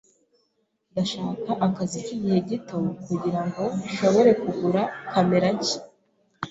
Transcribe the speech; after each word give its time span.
Ndashaka 0.91 1.51
akazi 1.67 1.97
k'igihe 2.05 2.39
gito 2.49 2.77
kugirango 3.05 3.63
nshobore 3.87 4.31
kugura 4.41 4.81
kamera 5.11 5.47
nshya. 5.55 5.79